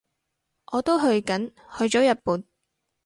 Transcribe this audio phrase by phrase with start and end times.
[0.71, 2.43] 我都去緊，去咗日本